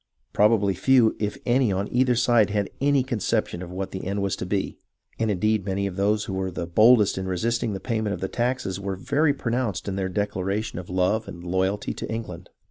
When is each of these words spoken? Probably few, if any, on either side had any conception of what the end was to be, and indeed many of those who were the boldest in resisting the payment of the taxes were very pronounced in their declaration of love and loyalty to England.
Probably 0.33 0.73
few, 0.73 1.15
if 1.19 1.37
any, 1.45 1.71
on 1.71 1.87
either 1.93 2.15
side 2.15 2.49
had 2.49 2.71
any 2.81 3.03
conception 3.03 3.61
of 3.61 3.69
what 3.69 3.91
the 3.91 4.03
end 4.05 4.23
was 4.23 4.35
to 4.37 4.47
be, 4.47 4.79
and 5.19 5.29
indeed 5.29 5.63
many 5.63 5.85
of 5.85 5.95
those 5.95 6.23
who 6.23 6.33
were 6.33 6.49
the 6.49 6.65
boldest 6.65 7.19
in 7.19 7.27
resisting 7.27 7.73
the 7.73 7.79
payment 7.79 8.15
of 8.15 8.19
the 8.19 8.27
taxes 8.27 8.79
were 8.79 8.95
very 8.95 9.31
pronounced 9.35 9.87
in 9.87 9.97
their 9.97 10.09
declaration 10.09 10.79
of 10.79 10.89
love 10.89 11.27
and 11.27 11.43
loyalty 11.43 11.93
to 11.93 12.11
England. 12.11 12.49